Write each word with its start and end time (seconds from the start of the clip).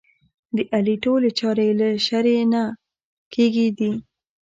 د 0.55 0.57
علي 0.75 0.95
ټولې 1.03 1.29
چارې 1.39 1.67
له 1.79 1.87
شرعې 2.05 2.43
نه 2.53 2.63
کېږي 3.33 3.67
دي. 3.77 3.91